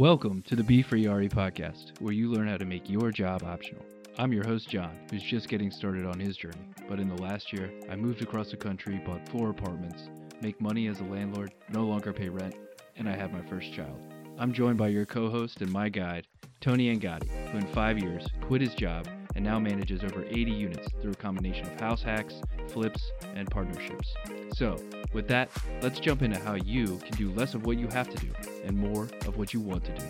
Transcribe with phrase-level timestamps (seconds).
[0.00, 3.42] Welcome to the Be Free RE podcast, where you learn how to make your job
[3.42, 3.84] optional.
[4.16, 6.70] I'm your host, John, who's just getting started on his journey.
[6.88, 10.08] But in the last year, I moved across the country, bought four apartments,
[10.40, 12.54] make money as a landlord, no longer pay rent,
[12.96, 14.00] and I have my first child.
[14.40, 16.26] I'm joined by your co host and my guide,
[16.62, 19.06] Tony Angotti, who in five years quit his job
[19.36, 24.14] and now manages over 80 units through a combination of house hacks, flips, and partnerships.
[24.54, 24.82] So,
[25.12, 25.50] with that,
[25.82, 28.32] let's jump into how you can do less of what you have to do
[28.64, 30.06] and more of what you want to do.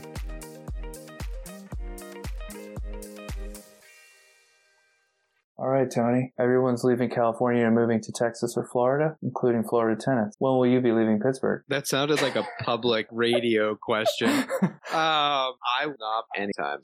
[5.81, 6.33] Right, Tony.
[6.39, 10.37] Everyone's leaving California and moving to Texas or Florida, including Florida tenants.
[10.39, 11.63] When will you be leaving Pittsburgh?
[11.69, 14.31] That sounded like a public radio question.
[14.91, 16.79] Um, I will not anytime.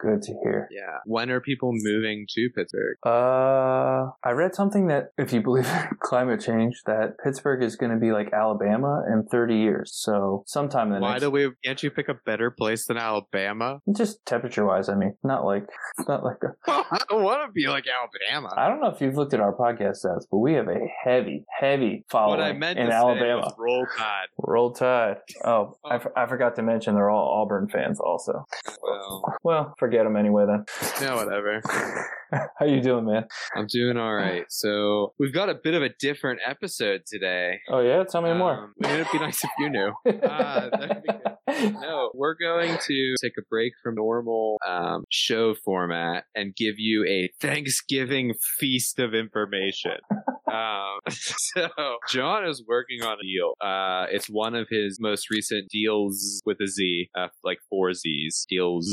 [0.00, 0.68] Good to hear.
[0.72, 0.98] Yeah.
[1.04, 2.96] When are people moving to Pittsburgh?
[3.06, 7.92] Uh, I read something that, if you believe in climate change, that Pittsburgh is going
[7.92, 9.92] to be like Alabama in 30 years.
[9.94, 11.50] So sometime in the next Why next, do we?
[11.64, 13.78] Can't you pick a better place than Alabama?
[13.96, 15.68] just temperature wise, I mean, not like,
[16.08, 18.33] not like a, I don't want to be like Alabama.
[18.56, 21.44] I don't know if you've looked at our podcast stats, but we have a heavy,
[21.48, 23.40] heavy following What I meant in to say Alabama.
[23.42, 24.26] was roll tide.
[24.38, 25.16] Roll Tide.
[25.44, 25.88] Oh, oh.
[25.88, 28.44] I, f- I forgot to mention they're all Auburn fans also.
[28.82, 30.64] Well, Well, forget them anyway then.
[31.00, 31.60] Yeah, whatever.
[32.58, 33.24] How you doing, man?
[33.54, 34.44] I'm doing all right.
[34.48, 37.60] So we've got a bit of a different episode today.
[37.68, 38.52] Oh yeah, tell me more.
[38.64, 39.92] Um, it'd be nice if you knew.
[40.06, 41.74] uh, that'd be good.
[41.80, 47.04] No, we're going to take a break from normal um, show format and give you
[47.06, 49.98] a Thanksgiving feast of information.
[50.54, 51.68] Um, so
[52.10, 53.54] John is working on a deal.
[53.60, 58.46] Uh, it's one of his most recent deals with a Z, uh, like four Z's.
[58.48, 58.88] Deals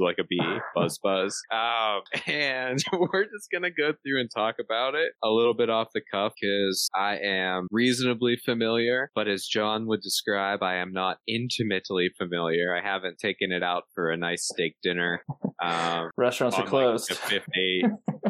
[0.00, 0.38] like a B,
[0.74, 1.40] buzz buzz.
[1.52, 5.88] Um, and we're just gonna go through and talk about it a little bit off
[5.94, 11.18] the cuff because I am reasonably familiar, but as John would describe, I am not
[11.26, 12.76] intimately familiar.
[12.76, 15.22] I haven't taken it out for a nice steak dinner.
[15.62, 17.10] Um, Restaurants are closed.
[17.10, 17.42] Like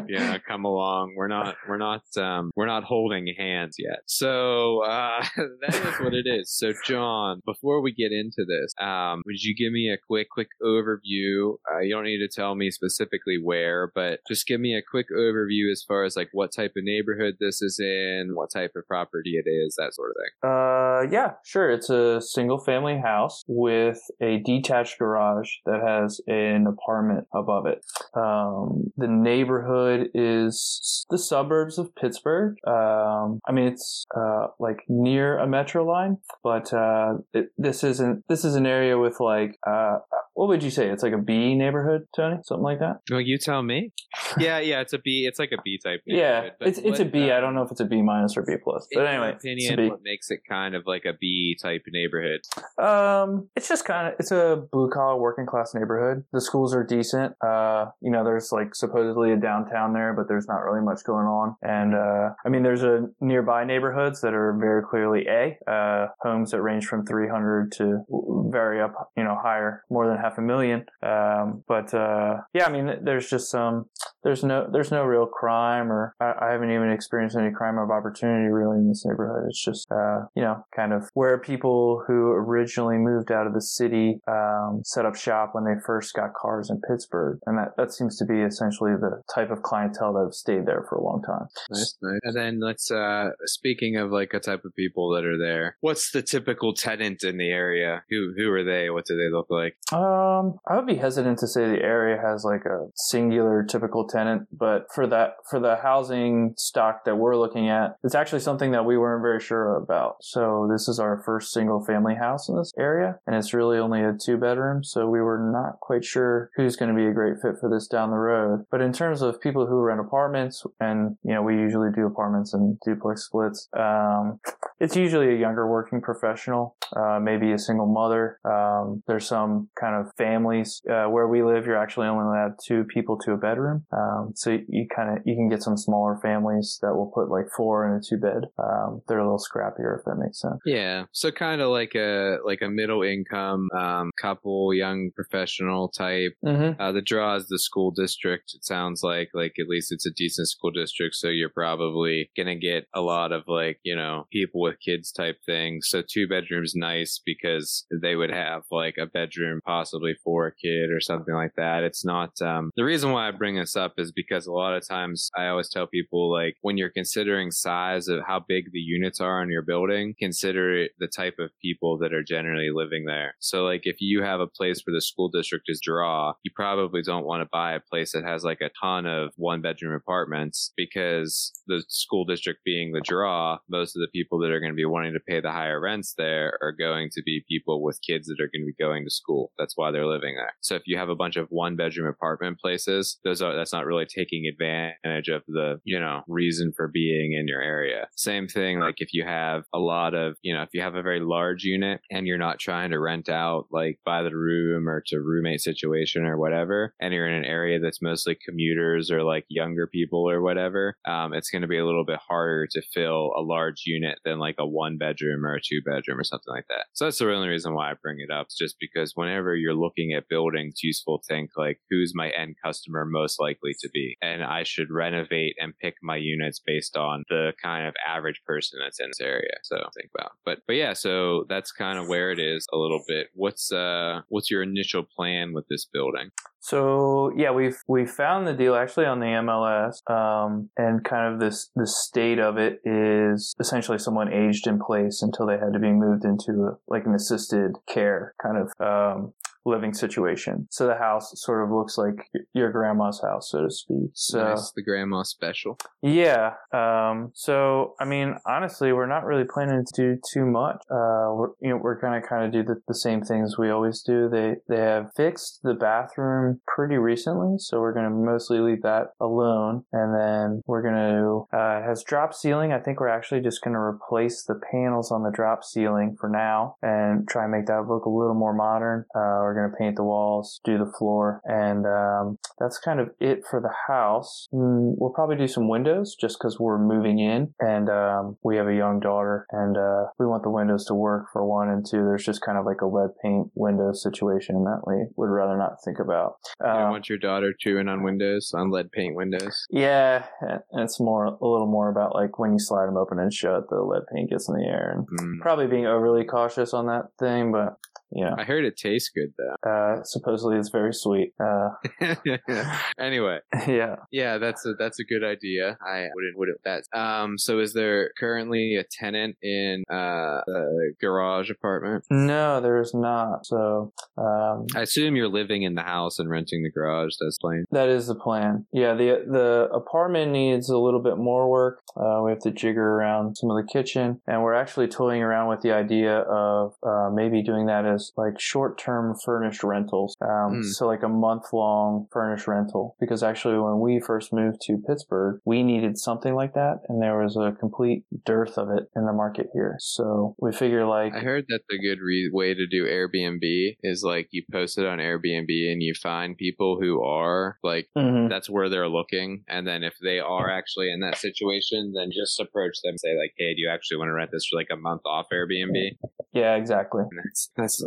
[0.17, 1.13] Yeah, come along.
[1.15, 3.99] We're not, we're not, um, we're not holding hands yet.
[4.05, 6.51] So uh, that is what it is.
[6.51, 10.49] So John, before we get into this, um, would you give me a quick, quick
[10.63, 11.55] overview?
[11.71, 15.07] Uh, you don't need to tell me specifically where, but just give me a quick
[15.11, 18.87] overview as far as like what type of neighborhood this is in, what type of
[18.87, 20.49] property it is, that sort of thing.
[20.49, 21.69] Uh, yeah, sure.
[21.69, 27.83] It's a single family house with a detached garage that has an apartment above it.
[28.13, 32.55] Um, the neighborhood is the suburbs of Pittsburgh.
[32.65, 38.23] Um, I mean, it's, uh, like near a metro line, but, uh, it, this isn't,
[38.27, 39.97] this is an area with like, uh,
[40.37, 40.87] what would you say?
[40.89, 42.37] It's like a B neighborhood, Tony?
[42.43, 42.97] Something like that?
[43.09, 43.91] Well, you tell me.
[44.37, 45.25] Yeah, yeah, it's a B.
[45.27, 46.01] It's like a B type.
[46.05, 47.31] Yeah, it's, it's a what, B.
[47.31, 49.29] I um, don't know if it's a B minus or B plus, but in anyway,
[49.29, 52.41] a opinion, what makes it kind of like a B type neighborhood?
[52.77, 56.23] Um, it's just kind of it's a blue collar working class neighborhood.
[56.33, 57.33] The schools are decent.
[57.43, 61.25] Uh, you know, there's like supposedly a downtown there, but there's not really much going
[61.25, 61.55] on.
[61.63, 65.57] And uh, I mean, there's a nearby neighborhoods that are very clearly A.
[65.69, 68.03] Uh, homes that range from 300 to
[68.51, 70.85] very up, you know, higher, more than half a million.
[71.01, 73.85] Um, but uh, yeah, I mean, there's just some
[74.27, 77.89] there's no there's no real crime or I, I haven't even experienced any crime of
[77.89, 79.47] opportunity really in this neighborhood.
[79.47, 83.61] It's just uh, you know kind of where people who originally moved out of the
[83.61, 87.93] city um, set up shop when they first got cars in Pittsburgh, and that that
[87.93, 91.21] seems to be essentially the type of clientele that have stayed there for a long
[91.25, 91.47] time.
[91.71, 92.19] Nice, nice.
[92.23, 96.11] And then let's uh speaking of like a type of people that are there, what's
[96.11, 98.03] the typical tenant in the area?
[98.09, 98.89] Who who are they?
[98.89, 99.77] What do they look like?
[99.93, 104.16] Um, I would be hesitant to say the area has like a singular typical tenant,
[104.51, 108.85] but for that for the housing stock that we're looking at, it's actually something that
[108.85, 110.17] we weren't very sure about.
[110.21, 114.01] So this is our first single family house in this area, and it's really only
[114.01, 117.35] a two bedroom, so we were not quite sure who's going to be a great
[117.41, 118.65] fit for this down the road.
[118.71, 122.53] But in terms of people who rent apartments, and you know we usually do apartments
[122.53, 124.39] and duplex splits, um,
[124.79, 128.39] it's usually a younger working professional, uh, maybe a single mother.
[128.45, 131.65] Um, there's some kind of families uh, where we live.
[131.65, 135.35] You're actually only allowed two people to a bedroom, um, so you kind of you
[135.35, 138.45] can get some smaller families that will put like four in a two bed.
[138.59, 140.59] Um, they're a little scrappier if that makes sense.
[140.65, 146.33] Yeah, so kind of like a like a middle income um, couple, young professional type.
[146.45, 146.79] Mm-hmm.
[146.79, 148.53] Uh, the draw is the school district.
[148.55, 152.55] It sounds like like at least it's a decent school district, so you're probably gonna
[152.55, 155.79] get a lot of like you know people with kids type thing.
[155.81, 160.91] So two bedrooms nice because they would have like a bedroom possibly for a kid
[160.91, 161.83] or something like that.
[161.83, 164.87] It's not um, the reason why I bring this up is because a lot of
[164.87, 169.19] times I always tell people like when you're considering size of how big the units
[169.19, 173.35] are on your building, consider the type of people that are generally living there.
[173.39, 177.01] So like if you have a place where the school district is draw, you probably
[177.01, 180.73] don't want to buy a place that has like a ton of one bedroom apartments
[180.75, 184.75] because the school district being the draw, most of the people that are going to
[184.75, 188.27] be wanting to pay the higher rents there are going to be people with kids
[188.27, 189.51] that are going to be going to school.
[189.57, 190.53] That's why they're living there.
[190.61, 193.85] So if you have a bunch of one bedroom apartment places, those are that's not
[193.85, 198.07] really taking advantage of the, you know, reason for being in your area.
[198.15, 201.01] Same thing like if you have a lot of, you know, if you have a
[201.01, 205.03] very large unit and you're not trying to rent out like by the room or
[205.07, 209.45] to roommate situation or whatever, and you're in an area that's mostly commuters or like
[209.49, 213.33] younger people or whatever, um, it's going to be a little bit harder to fill
[213.35, 216.67] a large unit than like a one bedroom or a two bedroom or something like
[216.69, 216.85] that.
[216.93, 218.47] So that's the only reason why I bring it up.
[218.57, 223.05] Just because whenever you're looking at buildings, useful to think like who's my end customer
[223.05, 227.53] most likely to be, and I should renovate and pick my units based on the
[227.61, 229.57] kind of average person that's in this area.
[229.63, 233.03] So think about, but but yeah, so that's kind of where it is a little
[233.07, 233.27] bit.
[233.33, 236.31] What's uh what's your initial plan with this building?
[236.59, 241.39] So yeah, we've we found the deal actually on the MLS, um, and kind of
[241.39, 245.79] this the state of it is essentially someone aged in place until they had to
[245.79, 249.33] be moved into a, like an assisted care kind of um,
[249.67, 250.67] living situation.
[250.71, 254.11] So the house sort of looks like your grandma's house, so to speak.
[254.13, 255.77] So nice, the grandma special.
[256.01, 256.53] Yeah.
[256.73, 260.77] Um, so I mean, honestly, we're not really planning to do too much.
[260.89, 264.01] Uh, we're, you know, we're gonna kind of do the, the same things we always
[264.01, 264.29] do.
[264.29, 269.83] They they have fixed the bathroom pretty recently, so we're gonna mostly leave that alone,
[269.91, 272.71] and then we're gonna uh, has drop ceiling.
[272.71, 276.75] I think we're actually just gonna replace the panels on the drop ceiling for now
[276.81, 279.05] and try and make that look a little more modern.
[279.15, 283.09] Uh, we're going to paint the walls, do the floor, and um, that's kind of
[283.19, 284.47] it for the house.
[284.53, 288.67] Mm, we'll probably do some windows just because we're moving in and um, we have
[288.67, 291.97] a young daughter and uh, we want the windows to work for one and two.
[291.97, 295.77] There's just kind of like a lead paint window situation that we would rather not
[295.83, 296.35] think about.
[296.63, 299.65] Um, you want your daughter chewing on windows, on lead paint windows?
[299.69, 300.25] Yeah,
[300.73, 303.81] it's more a little more about like when you slide them open and shut, the
[303.81, 305.41] lead paint gets in the air, and mm.
[305.41, 307.51] probably being overly cautious on that thing.
[307.51, 307.77] But
[308.11, 308.33] yeah.
[308.37, 309.69] I heard it tastes good though.
[309.69, 311.33] Uh, supposedly it's very sweet.
[311.39, 311.69] Uh,
[312.99, 313.39] anyway.
[313.67, 313.95] Yeah.
[314.11, 315.77] Yeah, that's a that's a good idea.
[315.85, 316.83] I wouldn't would it that.
[316.97, 317.37] Um.
[317.37, 322.05] So is there currently a tenant in uh the garage apartment?
[322.09, 323.45] No, there's not.
[323.45, 323.93] So.
[324.17, 327.13] Um, I assume you're living in the house and renting the garage.
[327.19, 327.65] That's plan.
[327.71, 328.65] That is the plan.
[328.71, 328.93] Yeah.
[328.93, 331.81] The the apartment needs a little bit more work.
[331.95, 335.49] Uh, we have to jigger around some of the kitchen, and we're actually toying around
[335.49, 340.15] with the idea of uh, maybe doing that as as like short term furnished rentals.
[340.21, 340.63] Um, mm.
[340.63, 342.95] So like a month long furnished rental.
[342.99, 347.17] Because actually, when we first moved to Pittsburgh, we needed something like that, and there
[347.21, 349.75] was a complete dearth of it in the market here.
[349.79, 354.03] So we figure like I heard that the good re- way to do Airbnb is
[354.03, 358.29] like you post it on Airbnb and you find people who are like mm-hmm.
[358.29, 362.39] that's where they're looking, and then if they are actually in that situation, then just
[362.39, 364.69] approach them, and say like, hey, do you actually want to rent this for like
[364.71, 365.97] a month off Airbnb?
[366.33, 367.03] Yeah, exactly.
[367.09, 367.21] And
[367.55, 367.83] that's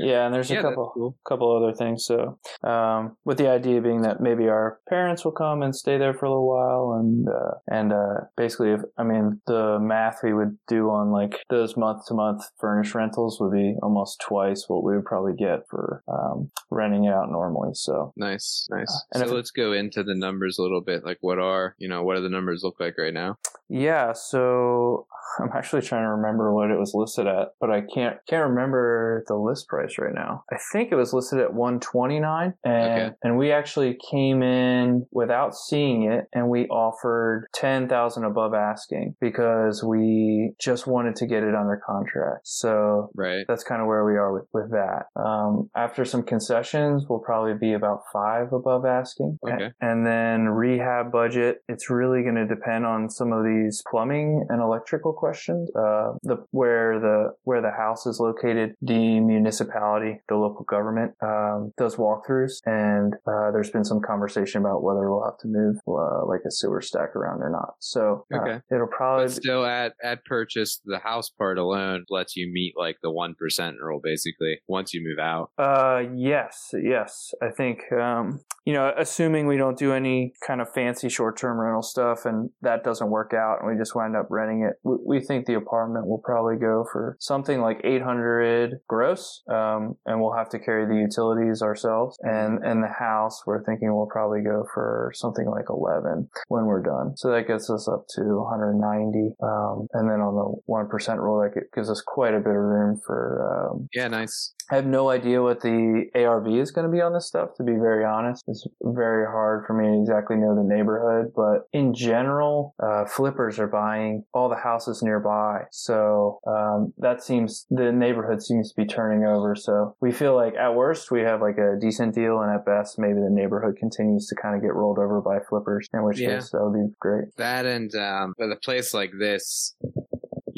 [0.00, 1.16] Yeah, and there's yeah, a couple cool.
[1.26, 2.04] couple other things.
[2.04, 6.14] So, um, with the idea being that maybe our parents will come and stay there
[6.14, 10.32] for a little while, and uh, and uh, basically, if I mean the math we
[10.32, 14.84] would do on like those month to month furnished rentals would be almost twice what
[14.84, 17.70] we would probably get for um, renting it out normally.
[17.74, 19.06] So nice, nice.
[19.14, 21.04] Uh, and so let's go into the numbers a little bit.
[21.04, 23.36] Like, what are you know what do the numbers look like right now?
[23.68, 25.06] Yeah, so
[25.38, 29.17] I'm actually trying to remember what it was listed at, but I can't can't remember
[29.26, 30.44] the list price right now.
[30.52, 33.10] I think it was listed at 129 and okay.
[33.22, 39.82] and we actually came in without seeing it and we offered 10,000 above asking because
[39.82, 42.46] we just wanted to get it under contract.
[42.46, 43.44] So right.
[43.48, 45.06] that's kind of where we are with, with that.
[45.20, 49.38] Um, after some concessions, we'll probably be about five above asking.
[49.46, 49.70] Okay.
[49.80, 54.62] And then rehab budget, it's really going to depend on some of these plumbing and
[54.62, 55.70] electrical questions.
[55.76, 61.72] Uh, the where the where the house is located, the municipality, the local government um,
[61.76, 66.26] does walkthroughs, and uh, there's been some conversation about whether we'll have to move uh,
[66.26, 67.74] like a sewer stack around or not.
[67.80, 68.60] So uh, okay.
[68.70, 72.98] it'll probably but still at at purchase the house part alone lets you meet like
[73.02, 75.50] the one percent rule basically once you move out.
[75.58, 80.70] Uh, yes, yes, I think um, you know, assuming we don't do any kind of
[80.74, 84.26] fancy short term rental stuff and that doesn't work out and we just wind up
[84.28, 89.42] renting it, we, we think the apartment will probably go for something like 800 gross.
[89.48, 92.18] Um, and we'll have to carry the utilities ourselves.
[92.20, 96.82] And, and the house, we're thinking we'll probably go for something like 11 when we're
[96.82, 97.16] done.
[97.16, 99.34] So that gets us up to 190.
[99.42, 103.00] Um, and then on the 1% rule, that gives us quite a bit of room
[103.06, 104.52] for, um, yeah, nice.
[104.70, 107.62] I have no idea what the ARV is going to be on this stuff, to
[107.62, 108.44] be very honest.
[108.46, 113.58] It's very hard for me to exactly know the neighborhood, but in general, uh, flippers
[113.58, 115.62] are buying all the houses nearby.
[115.70, 119.54] So, um, that seems, the neighborhood seems to be turning over.
[119.54, 122.98] So we feel like at worst, we have like a decent deal, and at best,
[122.98, 126.36] maybe the neighborhood continues to kind of get rolled over by flippers, in which Yeah.
[126.36, 127.24] case that would be great.
[127.36, 129.74] That and um, with a place like this,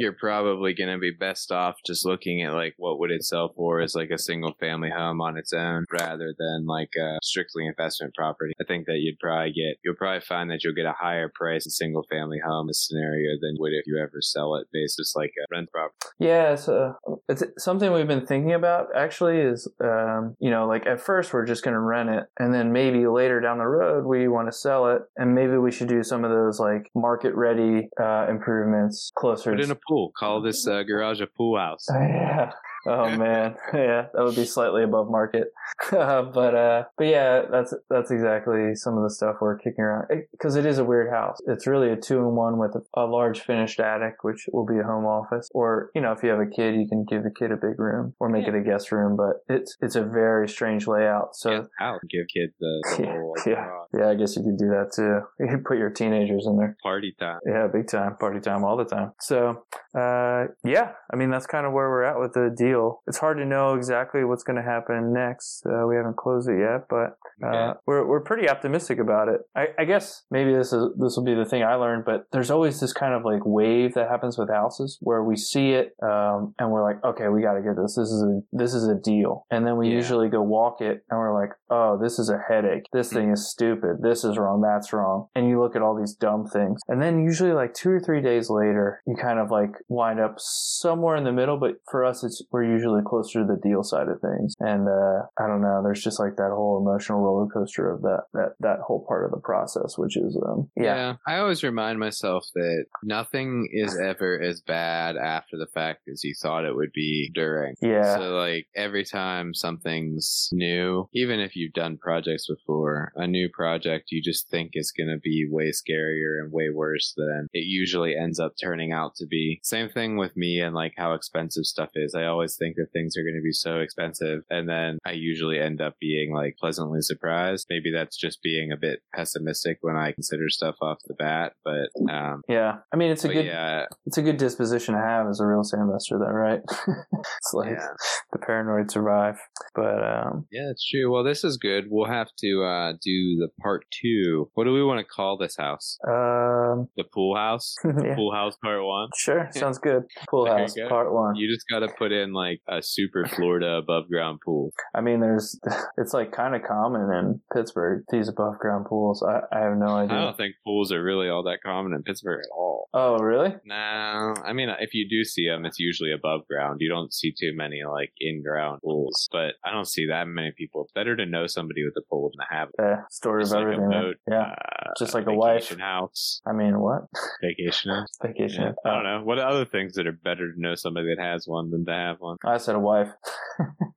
[0.01, 3.53] you're probably going to be best off just looking at like what would it sell
[3.55, 7.67] for as like a single family home on its own rather than like a strictly
[7.67, 8.55] investment property.
[8.59, 11.67] I think that you'd probably get, you'll probably find that you'll get a higher price
[11.67, 15.15] in single family home this scenario than would if you ever sell it based just
[15.15, 15.95] like a rent property.
[16.19, 16.93] Yeah, it's, uh,
[17.29, 21.45] it's something we've been thinking about actually is, um, you know, like at first we're
[21.45, 24.53] just going to rent it and then maybe later down the road we want to
[24.53, 29.13] sell it and maybe we should do some of those like market ready, uh, improvements
[29.15, 29.51] closer.
[29.51, 31.87] Put in to- a Call this uh, garage a pool house.
[31.91, 32.53] yeah.
[32.87, 35.49] Oh man, yeah, that would be slightly above market,
[35.93, 40.09] uh, but uh, but yeah, that's that's exactly some of the stuff we're kicking around
[40.33, 41.39] because it is a weird house.
[41.47, 44.79] It's really a two in one with a, a large finished attic, which will be
[44.79, 47.31] a home office, or you know, if you have a kid, you can give the
[47.31, 49.17] kid a big room or make it a guest room.
[49.17, 51.37] But it's it's a very strange layout.
[51.37, 52.01] So Get out.
[52.11, 53.69] Give kids the, the Yeah, whole like, yeah.
[53.99, 55.21] yeah, I guess you could do that too.
[55.39, 56.77] You could put your teenagers in there.
[56.83, 57.41] party time.
[57.47, 59.13] Yeah, big time, party time all the time.
[59.21, 63.03] So, uh, yeah, I mean, that's kind of where we're at with the deal.
[63.07, 65.65] It's hard to know exactly what's going to happen next.
[65.67, 69.41] Uh, we haven't closed it yet, but uh, we're we're pretty optimistic about it.
[69.57, 72.51] I, I guess maybe this is this will be the thing I learned, but there's
[72.51, 76.55] always this kind of like wave that happens with houses where we see it um,
[76.59, 77.95] and we're like, okay, we got to get this.
[77.97, 79.95] This is a this is a deal, and then we Yeah.
[79.97, 82.85] usually go walk it and we're like, oh, this is a headache.
[82.93, 84.03] This thing is stupid.
[84.03, 84.61] This is wrong.
[84.61, 85.29] That's wrong.
[85.35, 88.21] And you look at all these dumb things, and then usually like two or three
[88.21, 91.57] days later, you kind of like wind up somewhere in the middle.
[91.59, 94.55] But for us, it's we're usually closer to the deal side of things.
[94.61, 95.83] And uh, I don't know.
[95.83, 99.31] There's just like that whole emotional roller coaster of that that that whole part of
[99.31, 101.17] the process, which is um yeah.
[101.27, 106.35] I always remind myself that nothing is ever as bad after the fact as you
[106.41, 107.75] thought it would be during.
[107.81, 108.17] Yeah.
[108.17, 114.11] So like every time something's new, even if you've done projects before, a new project
[114.11, 118.17] you just think is going to be way scarier and way worse than it usually
[118.17, 119.61] ends up turning out to be.
[119.63, 122.15] Same thing with me and like how expensive stuff is.
[122.15, 125.59] I always think that things are going to be so expensive and then I usually
[125.59, 127.67] end up being like pleasantly surprised.
[127.71, 131.91] Maybe that's just being a bit pessimistic when I consider stuff off the bat, but
[132.13, 135.41] um Yeah, I mean it's a good yeah, it's a good disposition to have as
[135.41, 136.61] a real estate investor, though, right?
[136.87, 137.89] it's like yeah.
[138.33, 139.37] The paranoid survive,
[139.75, 141.13] but um, Yeah, it's true.
[141.13, 141.85] Well, this is good.
[141.89, 144.51] We'll have to uh, do the part two.
[144.55, 145.99] What do we want to call this house?
[146.07, 147.75] um, The pool house?
[147.85, 149.09] yeah, Pool house part one?
[149.17, 150.03] sure, sounds good.
[150.29, 150.89] Pool There house go.
[150.89, 151.35] part one.
[151.37, 154.71] You just got to put in like a super Florida above ground pool.
[154.95, 155.59] I mean, there's
[155.99, 159.23] it's like kind of common in Pittsburgh these above ground pools.
[159.23, 160.17] I, I have no idea.
[160.17, 162.89] I don't think pools are really all that common in Pittsburgh at all.
[162.93, 163.55] Oh, really?
[163.65, 166.79] No, I mean, if you do see them, it's usually above ground.
[166.81, 170.53] You don't see too many like in ground pools, but I don't see that many
[170.57, 170.83] people.
[170.83, 172.75] It's better to know somebody with a pool than to have it.
[172.79, 173.91] The story Just of like a everything.
[173.91, 175.77] boat, Yeah, uh, just like a wife.
[175.79, 177.03] house, I mean, what
[177.43, 178.09] vacation house.
[178.23, 178.63] vacation?
[178.65, 179.21] Yeah, I don't know.
[179.25, 182.17] What other things that are better to know somebody that has one than to have
[182.21, 182.37] one?
[182.45, 183.09] I said a wife.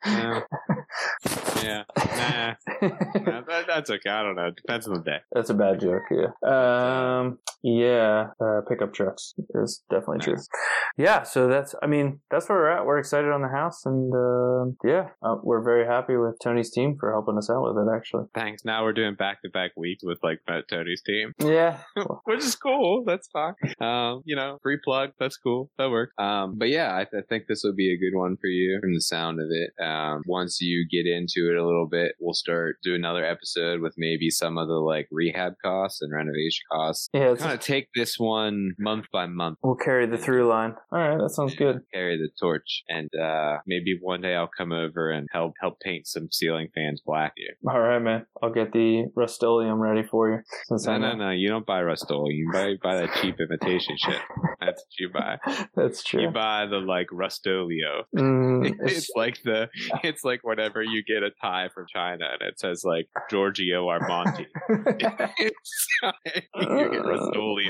[0.05, 0.41] Yeah.
[1.63, 1.83] Yeah.
[1.97, 2.53] Nah.
[3.21, 4.09] nah that, that's okay.
[4.09, 4.47] I don't know.
[4.47, 5.17] It depends on the day.
[5.31, 6.03] That's a bad joke.
[6.11, 6.27] Yeah.
[6.45, 7.39] Um.
[7.63, 8.27] Yeah.
[8.39, 10.35] Uh, pickup trucks is definitely true.
[10.97, 11.23] Yeah.
[11.23, 11.73] So that's.
[11.81, 12.85] I mean, that's where we're at.
[12.85, 16.95] We're excited on the house, and uh, yeah, uh, we're very happy with Tony's team
[16.99, 17.89] for helping us out with it.
[17.93, 18.25] Actually.
[18.33, 18.63] Thanks.
[18.65, 20.39] Now we're doing back to back weeks with like
[20.69, 21.79] Tony's team, Yeah.
[22.25, 23.03] which is cool.
[23.05, 23.53] That's fine.
[23.79, 25.11] Um, you know, free plug.
[25.19, 25.69] That's cool.
[25.77, 26.13] That works.
[26.17, 28.93] Um, but yeah, I, I think this will be a good one for you from
[28.93, 29.71] the sound of it.
[29.83, 33.93] Um, once you get into it a little bit, we'll start do another episode with
[33.97, 37.09] maybe some of the like rehab costs and renovation costs.
[37.13, 37.31] Yeah.
[37.31, 39.57] It's Kind of take this one month by month.
[39.63, 40.75] we'll carry the through line.
[40.91, 41.17] All right.
[41.17, 41.81] That sounds good.
[41.93, 46.07] Carry the torch, and uh, maybe one day I'll come over and help help paint
[46.07, 47.33] some ceiling fans black.
[47.37, 47.55] Here.
[47.67, 48.25] All right, man.
[48.41, 50.39] I'll get the Rust-Oleum ready for you.
[50.65, 51.29] Since No, I'm no, no.
[51.31, 52.35] You don't buy Rust-Oleum.
[52.35, 54.19] You buy buy that cheap imitation shit.
[54.59, 55.37] That's what you buy.
[55.75, 56.23] That's true.
[56.23, 58.03] You buy the like Rustolio.
[58.15, 59.69] Mm, It's like the
[60.03, 64.45] it's like whenever you get a tie from China and it says like Giorgio Armani.
[64.69, 65.31] you get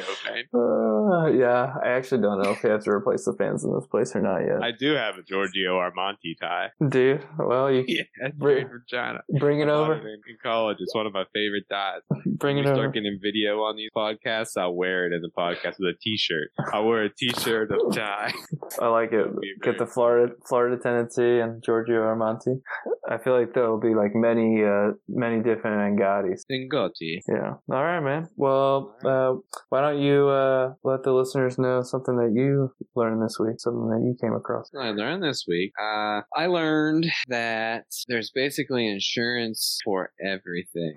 [0.01, 0.43] open.
[0.53, 3.87] Uh, yeah, I actually don't know if we have to replace the fans in this
[3.87, 4.61] place or not yet.
[4.61, 5.77] I do have a Giorgio
[6.23, 6.69] Armani tie.
[6.89, 8.03] Do well, you Yeah,
[8.35, 9.93] Bring- made bring it I over.
[9.93, 12.01] In, in college, it's one of my favorite ties.
[12.25, 12.81] Bring When it we over.
[12.81, 16.49] start getting video on these podcasts, I'll wear it in the podcast with a T-shirt.
[16.73, 18.31] I'll wear a T-shirt of tie.
[18.81, 19.27] I like it.
[19.61, 22.61] Get the Florida Florida tendency and Giorgio Armani.
[23.09, 26.41] I feel like there'll be like many uh many different Angottis.
[26.49, 27.19] Singoti.
[27.27, 27.53] Yeah.
[27.71, 28.27] All right, man.
[28.35, 29.33] Well, uh,
[29.69, 33.89] why don't you uh, let the listeners know something that you learned this week, something
[33.89, 34.69] that you came across?
[34.77, 35.73] I learned this week.
[35.81, 40.93] Uh, I learned that there's basically insurance for everything.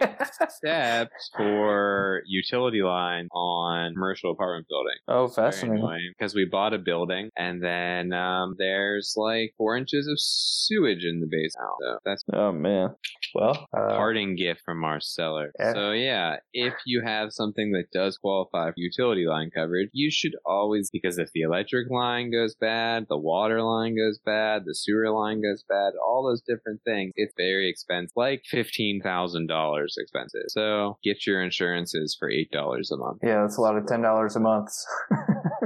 [0.00, 4.96] except for utility line on commercial apartment building.
[5.08, 6.12] oh, fascinating.
[6.16, 11.20] because we bought a building and then um, there's like four inches of sewage in
[11.20, 11.68] the basement.
[11.80, 12.90] So that's Oh man.
[13.34, 15.52] Well, a uh, parting gift from our seller.
[15.58, 15.72] Yeah.
[15.72, 20.34] So yeah, if you have something that does qualify for utility line coverage, you should
[20.44, 25.10] always because if the electric line goes bad, the water line goes bad, the sewer
[25.10, 30.44] line goes bad, all those different things, it's very expensive, like fifteen thousand dollars expensive.
[30.48, 33.18] So get your insurances for eight dollars a month.
[33.22, 34.70] yeah, that's a lot of ten dollars a month.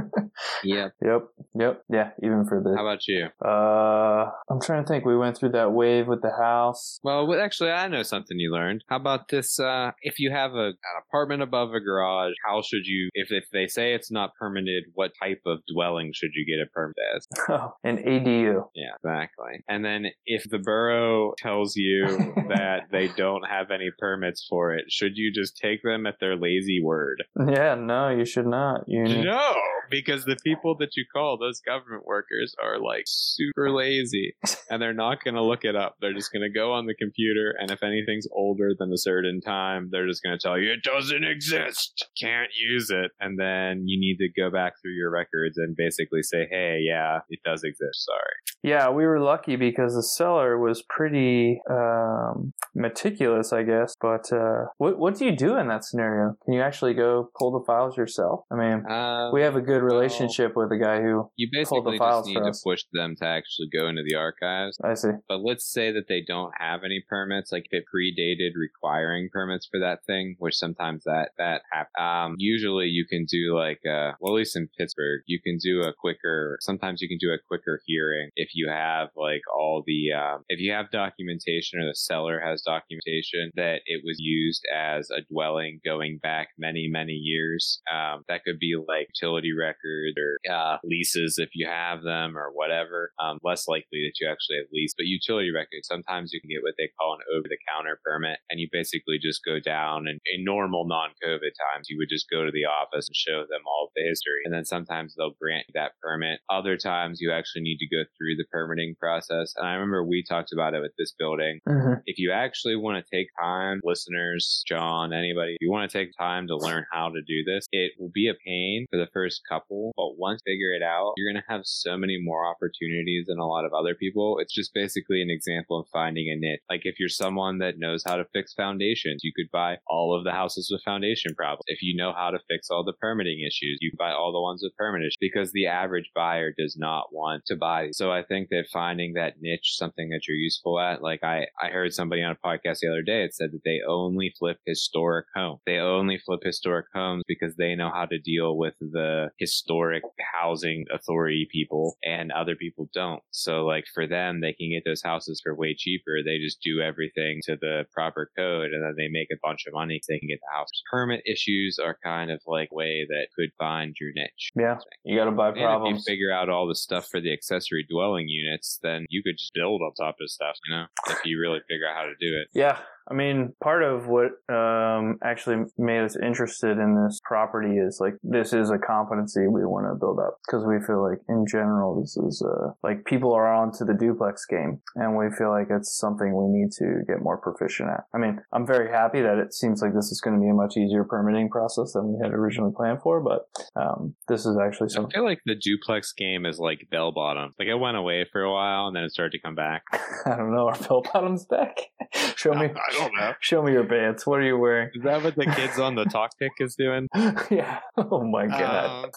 [0.64, 0.92] Yep.
[1.04, 1.22] yep.
[1.54, 1.82] Yep.
[1.90, 2.10] Yeah.
[2.22, 2.74] Even for this.
[2.76, 3.26] How about you?
[3.44, 5.04] Uh, I'm trying to think.
[5.04, 6.98] We went through that wave with the house.
[7.02, 8.84] Well, actually, I know something you learned.
[8.88, 9.58] How about this?
[9.60, 10.74] Uh, if you have a, an
[11.08, 15.12] apartment above a garage, how should you, if, if they say it's not permitted, what
[15.22, 17.26] type of dwelling should you get a permit as?
[17.50, 18.64] Oh, an ADU.
[18.74, 19.64] Yeah, exactly.
[19.68, 22.06] And then if the borough tells you
[22.48, 26.36] that they don't have any permits for it, should you just take them at their
[26.36, 27.22] lazy word?
[27.48, 27.74] Yeah.
[27.74, 28.84] No, you should not.
[28.86, 29.04] You.
[29.04, 29.54] need- No,
[29.90, 34.34] because the people that you call, those government workers, are like super lazy
[34.70, 35.96] and they're not going to look it up.
[36.00, 39.40] They're just going to go on the computer, and if anything's older than a certain
[39.40, 43.12] time, they're just going to tell you it doesn't exist, can't use it.
[43.20, 47.20] And then you need to go back through your records and basically say, hey, yeah,
[47.28, 48.04] it does exist.
[48.04, 48.18] Sorry.
[48.62, 53.94] Yeah, we were lucky because the seller was pretty um, meticulous, I guess.
[54.00, 56.36] But uh, what what do you do in that scenario?
[56.44, 58.40] Can you actually go pull the files yourself?
[58.50, 61.30] I mean, Uh, we have a good relationship with the guy who.
[61.36, 64.78] you basically files just need to push them to actually go into the archives.
[64.82, 65.10] I see.
[65.28, 69.66] But let's say that they don't have any permits, like if it predated requiring permits
[69.66, 71.92] for that thing, which sometimes that that happens.
[71.98, 75.82] Um, usually you can do like, uh, well, at least in Pittsburgh, you can do
[75.82, 76.58] a quicker.
[76.60, 80.60] Sometimes you can do a quicker hearing if you have like all the um, if
[80.60, 85.80] you have documentation or the seller has documentation that it was used as a dwelling
[85.84, 87.80] going back many many years.
[87.92, 92.50] Um, that could be like utility records or uh, leases if you have them or
[92.52, 93.12] whatever.
[93.18, 95.88] Um, less likely that you actually have lease, but utility records.
[95.88, 99.58] Sometimes you can get what they call an over-the-counter permit, and you basically just go
[99.60, 103.42] down and in normal non-COVID times, you would just go to the office and show
[103.48, 106.40] them all of the history, and then sometimes they'll grant you that permit.
[106.50, 110.22] Other times you actually need to go through the permitting process, and I remember we
[110.22, 114.64] talked about it with this building hmm if you actually want to take time, listeners,
[114.66, 117.92] John, anybody, if you want to take time to learn how to do this, it
[117.98, 121.30] will be a pain for the first couple, but once you figure it out, you're
[121.30, 124.38] going to have so many more opportunities than a lot of other people.
[124.38, 126.60] It's just basically an example of finding a niche.
[126.70, 130.22] Like if you're someone that knows how to fix foundations, you could buy all of
[130.22, 131.64] the houses with foundation problems.
[131.66, 134.60] If you know how to fix all the permitting issues, you buy all the ones
[134.62, 137.88] with permit issues because the average buyer does not want to buy.
[137.92, 141.70] So I think that finding that niche, something that you're useful at, like I, I
[141.70, 145.26] heard somebody on a podcast the other day, it said that they only flip historic
[145.34, 145.58] homes.
[145.66, 149.87] They only flip historic homes because they know how to deal with the historic
[150.32, 153.22] housing authority people and other people don't.
[153.30, 156.22] So like for them, they can get those houses for way cheaper.
[156.24, 159.74] They just do everything to the proper code and then they make a bunch of
[159.74, 160.00] money.
[160.02, 160.68] so They can get the house.
[160.90, 164.50] Permit issues are kind of like way that could find your niche.
[164.56, 166.04] Yeah, you got to buy And if problems.
[166.06, 169.52] you figure out all the stuff for the accessory dwelling units, then you could just
[169.54, 172.36] build on top of stuff, you know, if you really figure out how to do
[172.38, 172.48] it.
[172.54, 172.78] Yeah,
[173.10, 178.14] I mean, part of what um, actually made us interested in this property is like
[178.22, 182.00] this is a competency we want to build up because we feel like in general
[182.00, 185.96] this is uh, like people are onto the duplex game and we feel like it's
[185.98, 188.04] something we need to get more proficient at.
[188.14, 190.54] I mean, I'm very happy that it seems like this is going to be a
[190.54, 194.90] much easier permitting process than we had originally planned for, but um, this is actually
[194.90, 195.12] something.
[195.14, 197.54] I feel like the duplex game is like bell bottom.
[197.58, 199.82] Like it went away for a while and then it started to come back.
[200.26, 200.68] I don't know.
[200.68, 201.78] Are bell bottoms back?
[202.36, 202.68] show me.
[202.98, 203.34] Don't know.
[203.40, 204.26] Show me your pants.
[204.26, 204.90] What are you wearing?
[204.94, 207.08] Is that what the kids on the talk tick is doing?
[207.50, 207.80] yeah.
[207.96, 209.04] Oh my god.
[209.04, 209.10] Um,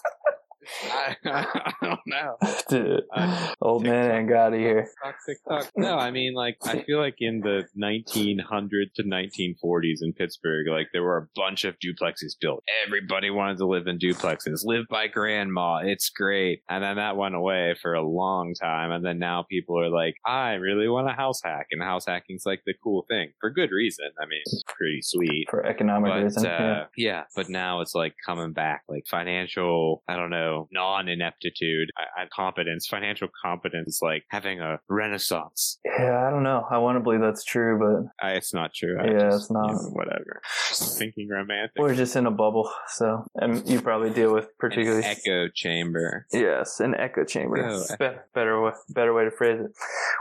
[0.84, 2.36] I, I don't know.
[2.68, 4.18] Dude, Uh, old man TikTok.
[4.20, 4.82] ain't got it here.
[4.82, 5.72] TikTok, TikTok.
[5.76, 10.88] No, I mean, like, I feel like in the 1900s to 1940s in Pittsburgh, like,
[10.92, 12.62] there were a bunch of duplexes built.
[12.86, 15.76] Everybody wanted to live in duplexes, live by grandma.
[15.84, 16.62] It's great.
[16.68, 18.90] And then that went away for a long time.
[18.92, 21.66] And then now people are like, I really want a house hack.
[21.70, 24.06] And house hacking's like the cool thing for good reason.
[24.20, 25.46] I mean, it's pretty sweet.
[25.50, 26.44] For economic But reasons.
[26.46, 26.84] uh, yeah.
[26.96, 32.26] yeah, but now it's like coming back, like financial, I don't know, non-ineptitude, I, I,
[32.34, 35.78] competence, financial competence is like having a renaissance.
[35.84, 36.66] Yeah, I don't know.
[36.70, 38.96] I want to believe that's true, but I, it's not true.
[39.00, 39.68] I Yeah, just, it's not.
[39.68, 40.40] you know, whatever.
[40.68, 41.72] Just thinking romantic.
[41.76, 42.70] we're just in a bubble.
[42.88, 45.04] So, and you probably deal with An particularly.
[45.04, 46.26] echo chamber.
[46.32, 47.58] Yes, an echo chamber.
[47.64, 48.10] Oh, echo.
[48.12, 49.70] Be- better way, better way to phrase it.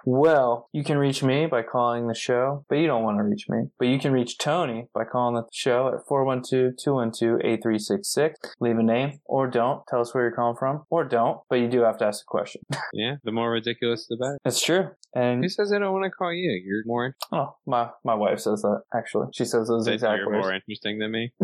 [0.05, 3.47] Well, you can reach me by calling the show, but you don't want to reach
[3.49, 3.63] me.
[3.79, 8.33] But you can reach Tony by calling the show at 412-212-8366.
[8.59, 9.85] Leave a name or don't.
[9.87, 12.27] Tell us where you're calling from or don't, but you do have to ask a
[12.29, 12.61] question.
[12.93, 14.37] Yeah, the more ridiculous, the better.
[14.43, 14.89] It's true.
[15.15, 16.51] And Who says I don't want to call you?
[16.65, 19.27] You're more, oh, my my wife says that actually.
[19.33, 20.43] She says those that exact you're words.
[20.43, 21.31] more interesting than me.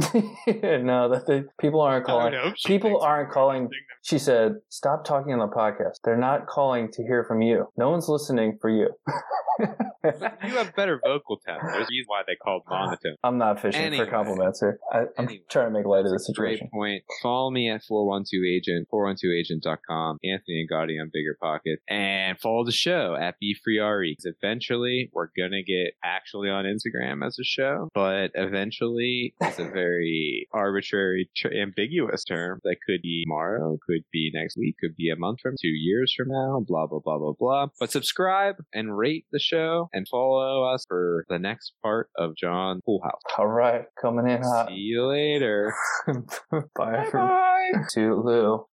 [0.83, 2.33] no, that they, people aren't calling.
[2.65, 3.69] People aren't calling.
[4.03, 5.99] She said, "Stop talking on the podcast.
[6.03, 7.67] They're not calling to hear from you.
[7.77, 8.89] No one's listening for you."
[9.59, 11.63] You have better vocal talent.
[11.73, 13.15] There's a reason why they called monotone.
[13.23, 14.05] I'm not fishing Anyway.
[14.05, 14.79] for compliments here.
[14.91, 15.41] I, I'm Anyway.
[15.49, 16.69] trying to make light of the a great situation.
[16.73, 17.03] point.
[17.21, 23.35] Follow me at 412agent, 412agent.com, Anthony Angotti on Bigger Pocket, and follow the show at
[23.39, 23.77] Be Free
[24.23, 30.47] Eventually, we're gonna get actually on Instagram as a show, but eventually it's a very
[30.53, 35.15] arbitrary, tr- ambiguous term that could be tomorrow, could be next week, could be a
[35.15, 37.67] month from, two years from now, blah blah blah blah blah.
[37.79, 42.81] But subscribe and rate the show and follow us for the next part of John
[42.85, 43.21] Pool House.
[43.37, 44.69] All right, coming in hot.
[44.69, 45.73] See you later.
[46.51, 47.09] Bye.
[47.11, 47.71] Bye.
[47.95, 48.65] Toodaloo.